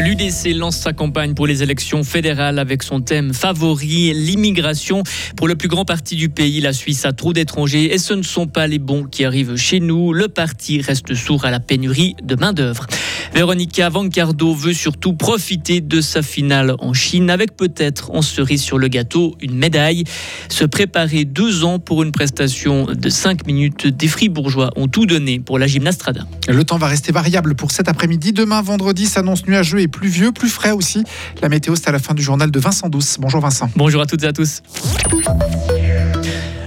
[0.00, 5.02] L'UDC lance sa campagne pour les élections fédérales avec son thème favori, l'immigration.
[5.36, 8.22] Pour le plus grand parti du pays, la Suisse a trop d'étrangers et ce ne
[8.22, 10.14] sont pas les bons qui arrivent chez nous.
[10.14, 12.86] Le parti reste sourd à la pénurie de main-d'œuvre.
[13.34, 18.78] Véronica Vancardo veut surtout profiter de sa finale en Chine avec peut-être en cerise sur
[18.78, 20.04] le gâteau une médaille.
[20.48, 25.40] Se préparer deux ans pour une prestation de 5 minutes, des fribourgeois ont tout donné
[25.40, 26.26] pour la gymnastrada.
[26.48, 28.32] Le temps va rester variable pour cet après-midi.
[28.32, 31.04] Demain, vendredi, s'annonce nuageux et pluvieux, plus frais aussi.
[31.42, 33.16] La météo, c'est à la fin du journal de Vincent Douce.
[33.18, 33.68] Bonjour Vincent.
[33.76, 34.62] Bonjour à toutes et à tous.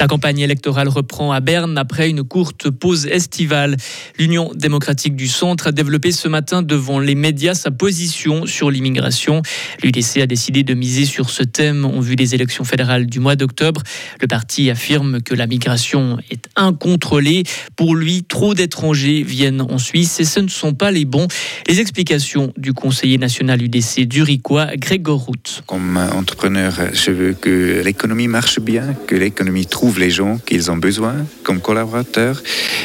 [0.00, 3.76] La campagne électorale reprend à Berne après une courte pause estivale.
[4.16, 9.42] L'Union démocratique du Centre a développé ce matin devant les médias sa position sur l'immigration.
[9.82, 13.34] L'UDC a décidé de miser sur ce thème en vue des élections fédérales du mois
[13.34, 13.82] d'octobre.
[14.20, 17.42] Le parti affirme que la migration est incontrôlée.
[17.74, 21.26] Pour lui, trop d'étrangers viennent en Suisse et ce ne sont pas les bons.
[21.66, 25.62] Les explications du conseiller national UDC d'Uriquois, Grégor Rout.
[25.66, 30.76] Comme entrepreneur, je veux que l'économie marche bien, que l'économie trouve les gens qu'ils ont
[30.76, 32.42] besoin comme collaborateurs.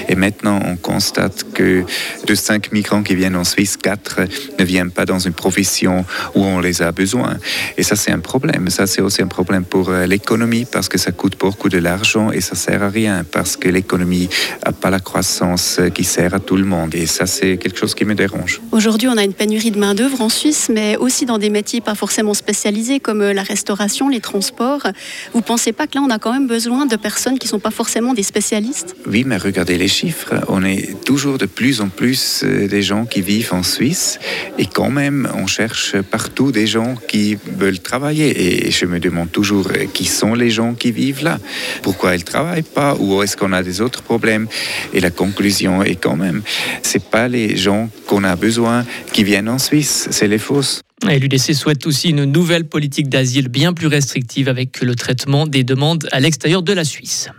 [0.08, 1.84] Et maintenant, on constate que
[2.26, 4.22] de cinq migrants qui viennent en Suisse, quatre
[4.60, 7.38] ne viennent pas dans une profession où on les a besoin.
[7.78, 8.70] Et ça, c'est un problème.
[8.70, 12.32] Ça, c'est aussi un problème pour euh, l'économie parce que ça coûte beaucoup de l'argent
[12.32, 14.30] et ça sert à rien parce que l'économie
[14.66, 16.96] n'a pas la croissance qui sert à tout le monde.
[16.96, 18.62] Et ça, c'est quelque chose qui me dérange.
[18.72, 21.96] Aujourd'hui, on a une pénurie de main-d'œuvre en Suisse, mais aussi dans des métiers pas
[21.96, 24.88] forcément spécialisés comme euh, la restauration, les transports.
[25.34, 27.60] Vous pensez pas que là, on a quand même besoin de personnes qui ne sont
[27.60, 30.34] pas forcément des spécialistes Oui, mais regardez les chiffres.
[30.48, 34.20] On est toujours de plus en plus euh, des gens qui vivent en Suisse
[34.58, 38.68] et quand même, on cherche partout des gens qui veulent travailler.
[38.68, 41.40] Et je me demande toujours euh, qui sont les gens qui vivent là?
[41.82, 42.96] Pourquoi ils ne travaillent pas?
[43.00, 44.48] Ou est-ce qu'on a des autres problèmes?
[44.94, 46.42] Et la conclusion est quand même,
[46.82, 50.82] c'est pas les gens qu'on a besoin qui viennent en Suisse, c'est les fausses.
[51.06, 56.08] L'UDC souhaite aussi une nouvelle politique d'asile bien plus restrictive avec le traitement des demandes
[56.12, 57.30] à l'extérieur de la Suisse.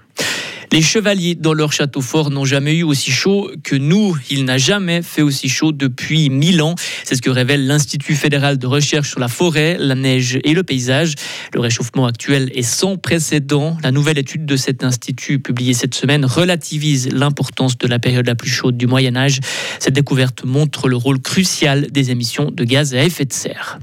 [0.72, 4.16] Les chevaliers dans leur château fort n'ont jamais eu aussi chaud que nous.
[4.30, 6.74] Il n'a jamais fait aussi chaud depuis mille ans.
[7.04, 10.62] C'est ce que révèle l'Institut fédéral de recherche sur la forêt, la neige et le
[10.62, 11.14] paysage.
[11.52, 13.76] Le réchauffement actuel est sans précédent.
[13.82, 18.34] La nouvelle étude de cet institut publiée cette semaine relativise l'importance de la période la
[18.34, 19.40] plus chaude du Moyen Âge.
[19.78, 23.78] Cette découverte montre le rôle crucial des émissions de gaz à effet de serre.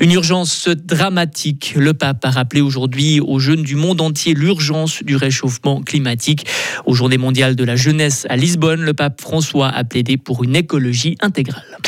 [0.00, 1.74] Une urgence dramatique.
[1.76, 6.46] Le pape a rappelé aujourd'hui aux jeunes du monde entier l'urgence du réchauffement climatique.
[6.86, 10.56] Aux Journées mondiales de la jeunesse à Lisbonne, le pape François a plaidé pour une
[10.56, 11.78] écologie intégrale.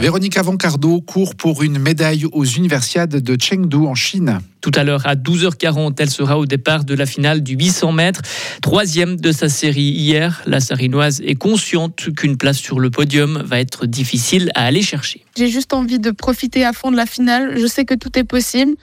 [0.00, 4.40] Véronique Avancardo court pour une médaille aux Universiades de Chengdu en Chine.
[4.62, 8.22] Tout à l'heure, à 12h40, elle sera au départ de la finale du 800 mètres.
[8.62, 13.60] Troisième de sa série hier, la Sarinoise est consciente qu'une place sur le podium va
[13.60, 15.22] être difficile à aller chercher.
[15.36, 17.58] J'ai juste envie de profiter à fond de la finale.
[17.58, 18.76] Je sais que tout est possible.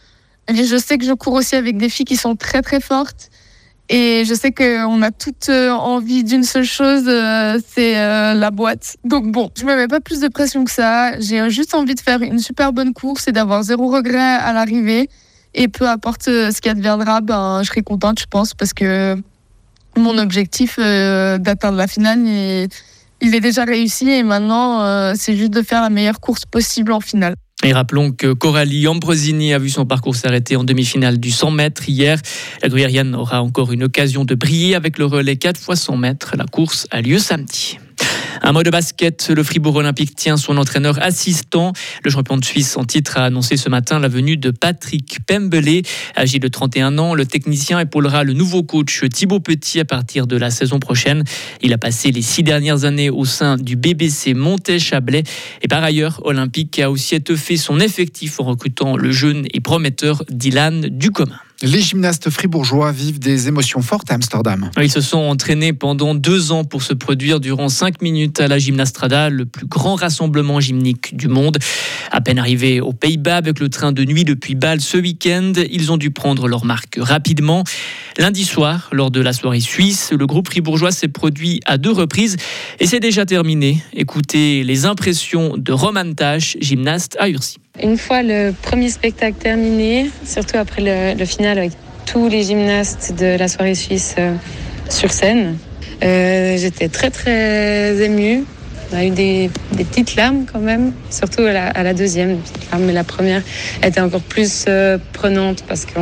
[0.50, 3.32] Et je sais que je cours aussi avec des filles qui sont très très fortes.
[3.90, 8.52] Et je sais qu'on a toutes euh, envie d'une seule chose, euh, c'est euh, la
[8.52, 8.98] boîte.
[9.06, 11.18] Donc bon, je me mets pas plus de pression que ça.
[11.22, 15.10] J'ai juste envie de faire une super bonne course et d'avoir zéro regret à l'arrivée.
[15.54, 19.16] Et peu importe ce qui adviendra, ben, je serai contente, je pense, parce que
[19.96, 24.10] mon objectif d'atteindre la finale, il est déjà réussi.
[24.10, 27.34] Et maintenant, c'est juste de faire la meilleure course possible en finale.
[27.64, 31.90] Et rappelons que Coralie Ambrosini a vu son parcours s'arrêter en demi-finale du 100 mètres
[31.90, 32.20] hier.
[32.62, 36.36] La gruyérienne aura encore une occasion de briller avec le relais 4 fois 100 mètres.
[36.38, 37.80] La course a lieu samedi.
[38.48, 41.74] Un mot de basket, le Fribourg Olympique tient son entraîneur assistant.
[42.06, 45.82] Le champion de Suisse en titre a annoncé ce matin la venue de Patrick Pembele.
[46.16, 50.38] Âgé de 31 ans, le technicien épaulera le nouveau coach Thibaut Petit à partir de
[50.38, 51.26] la saison prochaine.
[51.62, 55.24] Il a passé les six dernières années au sein du BBC Montet-Chablais.
[55.62, 60.24] Et par ailleurs, Olympique a aussi étoffé son effectif en recrutant le jeune et prometteur
[60.30, 61.42] Dylan Ducommun.
[61.64, 64.70] Les gymnastes fribourgeois vivent des émotions fortes à Amsterdam.
[64.80, 68.60] Ils se sont entraînés pendant deux ans pour se produire durant cinq minutes à la
[68.60, 71.58] Gymnastrada, le plus grand rassemblement gymnique du monde.
[72.12, 75.92] À peine arrivés aux Pays-Bas avec le train de nuit depuis Bâle ce week-end, ils
[75.92, 77.64] ont dû prendre leur marque rapidement.
[78.20, 82.38] Lundi soir, lors de la soirée suisse, le groupe fribourgeois s'est produit à deux reprises
[82.80, 83.82] et c'est déjà terminé.
[83.94, 87.58] Écoutez les impressions de Roman Tache, gymnaste à Ursi.
[87.82, 91.74] Une fois le premier spectacle terminé, surtout après le, final avec
[92.06, 94.34] tous les gymnastes de la soirée suisse euh,
[94.90, 95.58] sur scène,
[96.04, 98.46] euh, j'étais très très émue
[98.92, 102.38] On a eu des, des petites larmes quand même, surtout à la, à la deuxième
[102.72, 103.42] larme, mais la première
[103.84, 106.00] était encore plus euh, prenante parce que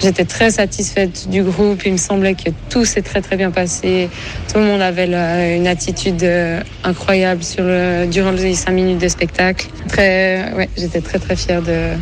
[0.00, 1.82] j'étais très satisfaite du groupe.
[1.86, 4.08] Il me semblait que tout s'est très très bien passé.
[4.52, 5.06] Tout le monde avait
[5.56, 9.68] une attitude euh, incroyable sur le, durant les cinq minutes de spectacle.
[9.96, 11.92] Ouais, j'étais très très fière de,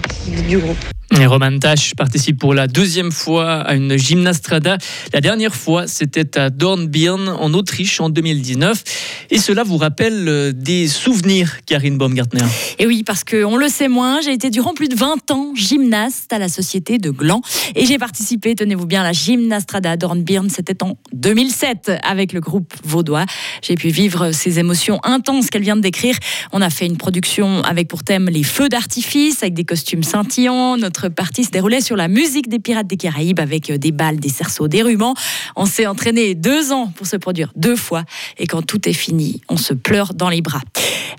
[0.48, 0.93] du groupe.
[1.24, 4.76] Et Roman Tash participe pour la deuxième fois à une gymnastrada.
[5.14, 8.84] La dernière fois, c'était à Dornbirn, en Autriche, en 2019.
[9.30, 12.44] Et cela vous rappelle euh, des souvenirs, Karine Baumgartner?
[12.78, 16.30] Et oui, parce qu'on le sait moins, j'ai été durant plus de 20 ans gymnaste
[16.30, 17.40] à la Société de Gland.
[17.74, 20.50] Et j'ai participé, tenez-vous bien, à la gymnastrada à Dornbirn.
[20.50, 23.24] C'était en 2007 avec le groupe vaudois.
[23.62, 26.16] J'ai pu vivre ces émotions intenses qu'elle vient de décrire.
[26.52, 30.76] On a fait une production avec pour thème les feux d'artifice, avec des costumes scintillants.
[30.76, 34.18] Notre partie se déroulait sur la musique des Pirates des Caraïbes avec euh, des balles,
[34.18, 35.14] des cerceaux, des rubans.
[35.56, 38.04] On s'est entraîné deux ans pour se produire deux fois
[38.38, 40.62] et quand tout est fini, on se pleure dans les bras.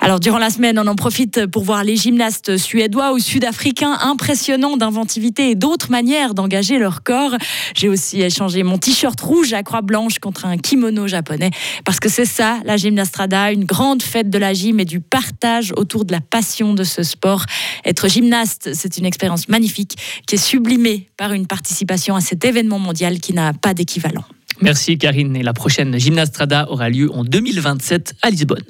[0.05, 4.77] Alors durant la semaine, on en profite pour voir les gymnastes suédois ou sud-africains impressionnants
[4.77, 7.35] d'inventivité et d'autres manières d'engager leur corps.
[7.75, 11.49] J'ai aussi échangé mon t-shirt rouge à croix blanche contre un kimono japonais
[11.85, 15.73] parce que c'est ça la gymnastrada, une grande fête de la gym et du partage
[15.75, 17.43] autour de la passion de ce sport.
[17.83, 19.97] Être gymnaste, c'est une expérience magnifique
[20.27, 24.25] qui est sublimée par une participation à cet événement mondial qui n'a pas d'équivalent.
[24.61, 25.35] Merci Karine.
[25.35, 28.63] Et la prochaine Gymnastrada aura lieu en 2027 à Lisbonne.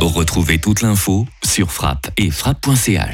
[0.00, 3.10] Retrouvez toute l'info sur frappe et frappe.ch.